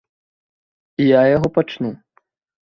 [1.03, 1.93] І я яго пачну.